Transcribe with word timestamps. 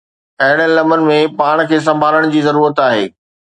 اهڙين 0.45 0.71
لمحن 0.77 1.03
۾ 1.09 1.17
پاڻ 1.41 1.61
کي 1.73 1.79
سنڀالڻ 1.89 2.27
جي 2.37 2.43
ضرورت 2.49 2.83
آهي. 2.89 3.07